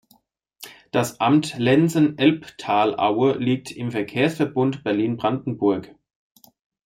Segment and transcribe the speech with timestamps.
[0.89, 5.95] Das Amt Lenzen-Elbtalaue liegt im Verkehrsverbund Berlin-Brandenburg.